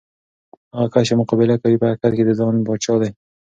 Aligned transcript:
هغه 0.75 0.87
کس 0.93 1.03
چې 1.07 1.13
مقابله 1.21 1.55
کوي، 1.61 1.77
په 1.79 1.87
حقیقت 1.91 2.13
کې 2.17 2.23
د 2.25 2.31
ځان 2.39 2.55
پاچا 2.65 2.95
دی. 3.01 3.09